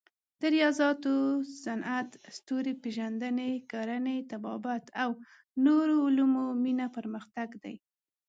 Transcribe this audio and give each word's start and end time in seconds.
د 0.39 0.41
ریاضیاتو، 0.55 1.13
صنعت، 1.63 2.09
ستوري 2.37 2.73
پېژندنې، 2.83 3.51
کرنې، 3.71 4.17
طبابت 4.31 4.83
او 5.03 5.09
نورو 5.65 5.95
علومو 6.07 6.45
مینه 6.63 6.87
پرمختګ 6.97 7.49
دی. 7.63 7.75